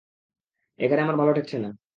[0.79, 1.69] এখানে আমার ভালো ঠেকছে না।